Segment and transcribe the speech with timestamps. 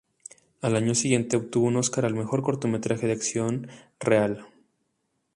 [0.63, 3.67] Al año siguiente obtuvo un Oscar al mejor cortometraje de acción
[3.99, 4.47] real.